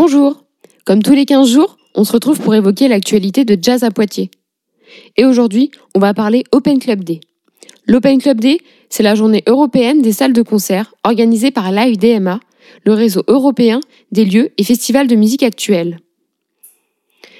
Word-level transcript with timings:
Bonjour 0.00 0.44
Comme 0.84 1.02
tous 1.02 1.14
les 1.14 1.24
15 1.24 1.50
jours, 1.50 1.76
on 1.96 2.04
se 2.04 2.12
retrouve 2.12 2.38
pour 2.38 2.54
évoquer 2.54 2.86
l'actualité 2.86 3.44
de 3.44 3.58
jazz 3.60 3.82
à 3.82 3.90
Poitiers. 3.90 4.30
Et 5.16 5.24
aujourd'hui, 5.24 5.72
on 5.92 5.98
va 5.98 6.14
parler 6.14 6.44
Open 6.52 6.78
Club 6.78 7.02
Day. 7.02 7.18
L'Open 7.84 8.22
Club 8.22 8.40
Day, 8.40 8.58
c'est 8.90 9.02
la 9.02 9.16
journée 9.16 9.42
européenne 9.48 10.00
des 10.00 10.12
salles 10.12 10.34
de 10.34 10.42
concert 10.42 10.94
organisée 11.02 11.50
par 11.50 11.72
l'AUDMA, 11.72 12.38
le 12.84 12.92
réseau 12.92 13.24
européen 13.26 13.80
des 14.12 14.24
lieux 14.24 14.52
et 14.56 14.62
festivals 14.62 15.08
de 15.08 15.16
musique 15.16 15.42
actuelle. 15.42 15.98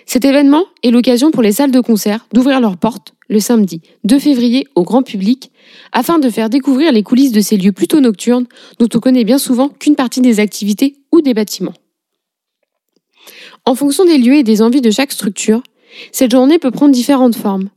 Cet 0.05 0.25
événement 0.25 0.65
est 0.83 0.91
l'occasion 0.91 1.31
pour 1.31 1.45
les 1.45 1.53
salles 1.53 1.71
de 1.71 1.81
concert 1.81 2.27
d'ouvrir 2.33 2.61
leurs 2.61 2.77
portes 2.77 3.15
le 3.29 3.39
samedi 3.39 3.83
2 4.03 4.19
février 4.19 4.67
au 4.75 4.83
grand 4.83 5.05
public 5.05 5.53
afin 5.93 6.19
de 6.19 6.29
faire 6.29 6.51
découvrir 6.51 6.91
les 6.91 7.05
coulisses 7.05 7.31
de 7.31 7.41
ces 7.41 7.57
lieux 7.57 7.71
plutôt 7.71 8.01
nocturnes 8.01 8.47
dont 8.81 8.89
on 8.93 8.99
connaît 8.99 9.23
bien 9.23 9.39
souvent 9.39 9.69
qu'une 9.69 9.95
partie 9.95 10.23
des 10.23 10.41
activités 10.41 10.97
ou 11.13 11.21
des 11.21 11.35
bâtiments. 11.35 11.75
En 13.69 13.75
fonction 13.75 14.07
des 14.07 14.17
lieux 14.17 14.37
et 14.37 14.45
des 14.45 14.63
envies 14.63 14.81
de 14.81 14.91
chaque 14.91 15.13
structure, 15.13 15.63
cette 16.11 16.31
journée 16.31 16.59
peut 16.59 16.71
prendre 16.71 16.91
différentes 16.91 17.37
formes. 17.37 17.69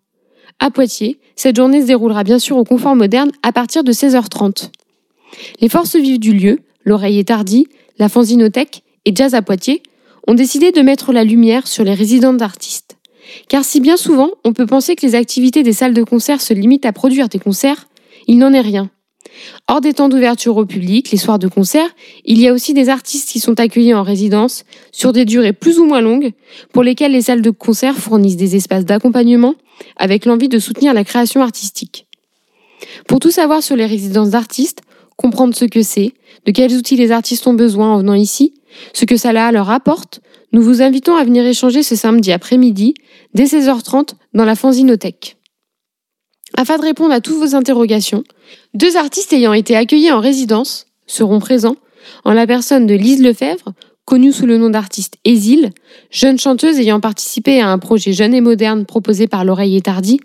À 0.58 0.72
Poitiers, 0.72 1.20
cette 1.36 1.58
journée 1.58 1.82
se 1.82 1.88
déroulera 1.88 2.24
bien 2.24 2.40
sûr 2.40 2.56
au 2.56 2.64
confort 2.64 2.96
moderne 2.96 3.30
à 3.44 3.52
partir 3.52 3.84
de 3.84 3.92
16h30. 3.92 4.70
Les 5.60 5.68
forces 5.68 5.98
vives 5.98 6.18
du 6.18 6.32
lieu, 6.32 6.60
l'oreiller 6.86 7.26
tardi, 7.26 7.68
la 8.00 8.08
fanzinothèque 8.08 8.84
et 9.04 9.14
Jazz 9.14 9.36
à 9.36 9.42
Poitiers 9.42 9.84
ont 10.30 10.34
décidé 10.34 10.72
de 10.72 10.80
mettre 10.80 11.12
la 11.12 11.26
lumière 11.26 11.68
sur 11.68 11.84
les 11.84 11.94
résidents 11.94 12.32
d'artistes. 12.32 12.96
Car 13.50 13.66
si 13.66 13.82
bien 13.82 13.98
souvent 13.98 14.30
on 14.46 14.54
peut 14.54 14.66
penser 14.66 14.96
que 14.96 15.06
les 15.06 15.16
activités 15.16 15.62
des 15.62 15.74
salles 15.74 15.94
de 15.94 16.04
concert 16.04 16.40
se 16.40 16.54
limitent 16.54 16.86
à 16.86 16.94
produire 16.94 17.28
des 17.28 17.40
concerts, 17.40 17.90
il 18.28 18.38
n'en 18.38 18.54
est 18.54 18.62
rien. 18.62 18.90
Hors 19.68 19.82
des 19.82 19.94
temps 19.94 20.10
d'ouverture 20.10 20.58
au 20.58 20.66
public, 20.66 21.12
les 21.12 21.18
soirs 21.18 21.40
de 21.40 21.48
concert, 21.48 21.88
il 22.26 22.40
y 22.40 22.48
a 22.48 22.54
aussi 22.54 22.74
des 22.74 22.90
artistes 22.90 23.30
qui 23.30 23.40
sont 23.40 23.60
accueillis 23.60 23.94
en 23.94 24.04
résidence 24.04 24.64
sur 24.92 25.14
des 25.14 25.26
durées 25.26 25.54
plus 25.54 25.80
ou 25.80 25.86
moins 25.86 26.02
longues, 26.02 26.32
pour 26.74 26.84
lesquelles 26.84 27.14
les 27.14 27.22
salles 27.22 27.42
de 27.42 27.50
concert 27.50 27.96
fournissent 27.96 28.38
des 28.38 28.56
espaces 28.56 28.86
d'accompagnement 28.86 29.56
avec 29.98 30.26
l'envie 30.26 30.50
de 30.50 30.60
soutenir 30.60 30.94
la 30.94 31.04
création 31.04 31.42
artistique. 31.42 32.08
Pour 33.08 33.20
tout 33.20 33.32
savoir 33.32 33.64
sur 33.64 33.76
les 33.76 33.86
résidences 33.86 34.32
d'artistes, 34.32 34.82
comprendre 35.16 35.56
ce 35.56 35.66
que 35.66 35.82
c'est, 35.82 36.14
de 36.46 36.52
quels 36.52 36.74
outils 36.74 36.96
les 36.96 37.12
artistes 37.12 37.46
ont 37.48 37.54
besoin 37.54 37.94
en 37.94 37.98
venant 38.00 38.14
ici, 38.14 38.54
ce 38.94 39.06
que 39.06 39.18
cela 39.18 39.52
leur 39.52 39.70
apporte, 39.70 40.22
nous 40.52 40.62
vous 40.62 40.82
invitons 40.82 41.16
à 41.16 41.24
venir 41.24 41.46
échanger 41.46 41.84
ce 41.84 41.96
samedi 41.96 42.32
après-midi, 42.32 42.94
dès 43.34 43.46
16h30, 43.46 44.16
dans 44.34 44.46
la 44.46 44.56
Fanzinothèque. 44.56 45.38
Afin 46.58 46.78
de 46.78 46.84
répondre 46.84 47.14
à 47.14 47.22
toutes 47.22 47.38
vos 47.38 47.56
interrogations, 47.56 48.24
deux 48.74 48.98
artistes 48.98 49.34
ayant 49.34 49.54
été 49.54 49.76
accueillis 49.76 50.12
en 50.12 50.20
résidence 50.20 50.86
seront 51.08 51.40
présents 51.40 51.78
en 52.24 52.34
la 52.34 52.48
personne 52.48 52.88
de 52.88 52.96
Lise 52.96 53.22
Lefebvre, 53.22 53.74
connue 54.06 54.34
sous 54.34 54.46
le 54.46 54.58
nom 54.58 54.70
d'artiste 54.70 55.18
Ésil, 55.24 55.70
jeune 56.10 56.40
chanteuse 56.40 56.80
ayant 56.80 57.00
participé 57.00 57.62
à 57.62 57.70
un 57.70 57.78
projet 57.78 58.14
jeune 58.14 58.34
et 58.34 58.42
moderne 58.42 58.86
proposé 58.86 59.28
par 59.28 59.46
l'oreiller 59.46 59.82
Tardy, 59.82 60.20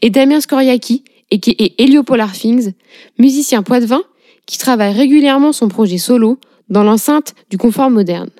et 0.00 0.10
Damien 0.10 0.40
Skoriaki, 0.40 1.04
et 1.30 1.40
qui 1.40 1.56
est 1.58 1.80
Heliopolar 1.80 2.32
Things, 2.32 2.72
musicien 3.18 3.62
poitevin 3.62 4.02
qui 4.46 4.58
travaille 4.58 4.92
régulièrement 4.92 5.52
son 5.52 5.68
projet 5.68 5.98
solo 5.98 6.38
dans 6.68 6.82
l'enceinte 6.82 7.34
du 7.50 7.58
confort 7.58 7.90
moderne. 7.90 8.30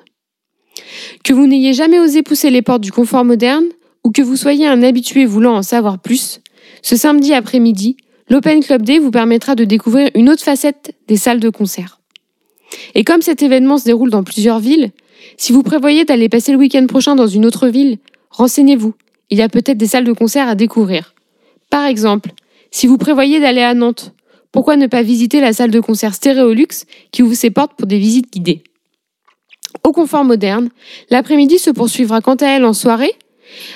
Que 1.23 1.33
vous 1.33 1.47
n'ayez 1.47 1.73
jamais 1.73 1.99
osé 1.99 2.23
pousser 2.23 2.49
les 2.49 2.61
portes 2.61 2.81
du 2.81 2.91
confort 2.91 3.25
moderne, 3.25 3.65
ou 4.03 4.11
que 4.11 4.21
vous 4.21 4.35
soyez 4.35 4.67
un 4.67 4.83
habitué 4.83 5.25
voulant 5.25 5.55
en 5.55 5.63
savoir 5.63 5.99
plus, 5.99 6.41
ce 6.81 6.95
samedi 6.95 7.33
après-midi, 7.33 7.97
l'Open 8.29 8.63
Club 8.63 8.83
Day 8.83 8.99
vous 8.99 9.11
permettra 9.11 9.55
de 9.55 9.63
découvrir 9.63 10.09
une 10.15 10.29
autre 10.29 10.43
facette 10.43 10.93
des 11.07 11.17
salles 11.17 11.39
de 11.39 11.49
concert. 11.49 11.99
Et 12.95 13.03
comme 13.03 13.21
cet 13.21 13.41
événement 13.41 13.77
se 13.77 13.85
déroule 13.85 14.09
dans 14.09 14.23
plusieurs 14.23 14.59
villes, 14.59 14.91
si 15.37 15.53
vous 15.53 15.63
prévoyez 15.63 16.05
d'aller 16.05 16.29
passer 16.29 16.51
le 16.51 16.57
week-end 16.57 16.85
prochain 16.87 17.15
dans 17.15 17.27
une 17.27 17.45
autre 17.45 17.67
ville, 17.67 17.97
renseignez-vous. 18.31 18.93
Il 19.29 19.37
y 19.37 19.41
a 19.41 19.49
peut-être 19.49 19.77
des 19.77 19.87
salles 19.87 20.03
de 20.03 20.13
concert 20.13 20.47
à 20.47 20.55
découvrir. 20.55 21.13
Par 21.69 21.85
exemple, 21.85 22.31
si 22.71 22.87
vous 22.87 22.97
prévoyez 22.97 23.39
d'aller 23.39 23.61
à 23.61 23.73
Nantes, 23.73 24.13
pourquoi 24.51 24.75
ne 24.75 24.87
pas 24.87 25.01
visiter 25.01 25.41
la 25.41 25.53
salle 25.53 25.71
de 25.71 25.79
concert 25.79 26.13
Stéréolux 26.13 26.85
qui 27.11 27.23
ouvre 27.23 27.33
ses 27.33 27.49
portes 27.49 27.73
pour 27.75 27.87
des 27.87 27.97
visites 27.97 28.31
guidées? 28.31 28.63
Au 29.83 29.91
confort 29.91 30.23
moderne, 30.23 30.69
l'après-midi 31.09 31.57
se 31.57 31.71
poursuivra 31.71 32.21
quant 32.21 32.35
à 32.35 32.45
elle 32.45 32.65
en 32.65 32.73
soirée 32.73 33.13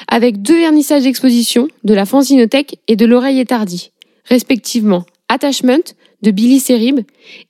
avec 0.08 0.42
deux 0.42 0.58
vernissages 0.58 1.04
d'exposition 1.04 1.68
de 1.84 1.94
la 1.94 2.06
Fanzinothèque 2.06 2.80
et 2.88 2.96
de 2.96 3.06
l'Oreille 3.06 3.40
étardie, 3.40 3.92
respectivement 4.26 5.06
Attachment 5.30 5.94
de 6.22 6.32
Billy 6.32 6.60
Serib 6.60 7.02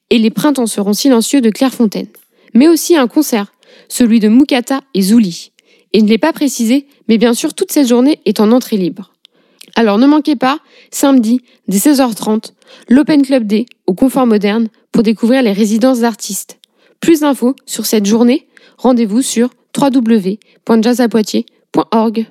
et 0.09 0.17
Les 0.17 0.29
Printemps 0.29 0.67
seront 0.67 0.93
silencieux 0.93 1.41
de 1.41 1.49
Claire 1.49 1.73
Fontaine, 1.73 2.07
mais 2.53 2.67
aussi 2.67 2.95
un 2.95 3.07
concert, 3.07 3.53
celui 3.87 4.19
de 4.19 4.29
Mukata 4.29 4.81
et 4.93 5.01
Zouli. 5.01 5.51
Et 5.93 5.99
je 5.99 6.03
ne 6.03 6.09
l'ai 6.09 6.17
pas 6.17 6.33
précisé, 6.33 6.87
mais 7.07 7.17
bien 7.17 7.33
sûr 7.33 7.53
toute 7.53 7.71
cette 7.71 7.87
journée 7.87 8.19
est 8.25 8.39
en 8.39 8.51
entrée 8.51 8.77
libre. 8.77 9.13
Alors 9.75 9.97
ne 9.97 10.07
manquez 10.07 10.35
pas, 10.35 10.59
samedi, 10.91 11.41
dès 11.67 11.77
16h30, 11.77 12.51
l'Open 12.89 13.21
Club 13.21 13.45
Day 13.45 13.65
au 13.85 13.93
Confort 13.93 14.25
Moderne 14.25 14.69
pour 14.91 15.03
découvrir 15.03 15.43
les 15.43 15.53
résidences 15.53 15.99
d'artistes. 15.99 16.59
Plus 16.99 17.19
d'infos 17.21 17.55
sur 17.65 17.85
cette 17.85 18.05
journée, 18.05 18.47
rendez-vous 18.77 19.21
sur 19.21 19.49
www.jazzapoitiers.com 19.77 21.56
på 21.73 21.83
AG. 21.91 22.25